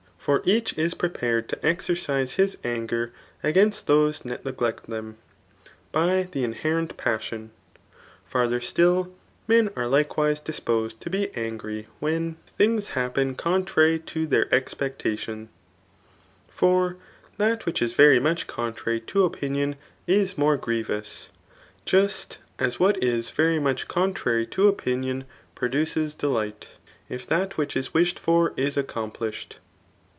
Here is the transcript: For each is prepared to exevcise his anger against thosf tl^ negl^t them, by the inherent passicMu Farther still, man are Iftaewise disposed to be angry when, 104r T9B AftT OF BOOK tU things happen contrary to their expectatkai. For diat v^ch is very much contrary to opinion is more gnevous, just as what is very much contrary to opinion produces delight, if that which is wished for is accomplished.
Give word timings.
For 0.21 0.43
each 0.45 0.77
is 0.77 0.93
prepared 0.93 1.49
to 1.49 1.55
exevcise 1.65 2.35
his 2.35 2.55
anger 2.63 3.11
against 3.41 3.87
thosf 3.87 4.21
tl^ 4.21 4.39
negl^t 4.53 4.81
them, 4.83 5.17
by 5.91 6.27
the 6.31 6.43
inherent 6.43 6.95
passicMu 6.95 7.49
Farther 8.23 8.61
still, 8.61 9.15
man 9.47 9.69
are 9.75 9.85
Iftaewise 9.85 10.43
disposed 10.43 11.01
to 11.01 11.09
be 11.09 11.33
angry 11.35 11.87
when, 11.99 12.33
104r 12.33 12.33
T9B 12.33 12.33
AftT 12.35 12.37
OF 12.37 12.45
BOOK 12.45 12.45
tU 12.45 12.53
things 12.57 12.87
happen 12.89 13.35
contrary 13.35 13.97
to 13.99 14.27
their 14.27 14.45
expectatkai. 14.45 15.47
For 16.49 16.97
diat 17.39 17.61
v^ch 17.63 17.81
is 17.81 17.93
very 17.93 18.19
much 18.19 18.45
contrary 18.45 18.99
to 18.99 19.25
opinion 19.25 19.75
is 20.05 20.37
more 20.37 20.55
gnevous, 20.59 21.29
just 21.83 22.37
as 22.59 22.79
what 22.79 23.03
is 23.03 23.31
very 23.31 23.57
much 23.57 23.87
contrary 23.87 24.45
to 24.45 24.67
opinion 24.67 25.25
produces 25.55 26.13
delight, 26.13 26.67
if 27.09 27.25
that 27.25 27.57
which 27.57 27.75
is 27.75 27.95
wished 27.95 28.19
for 28.19 28.53
is 28.55 28.77
accomplished. 28.77 29.57